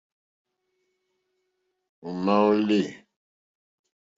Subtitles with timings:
[2.07, 2.81] Ò má ó lê.